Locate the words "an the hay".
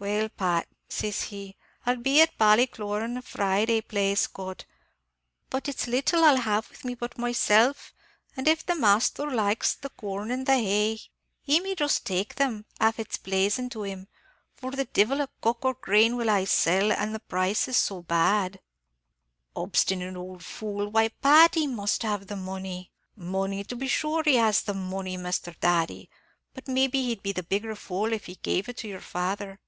10.30-11.00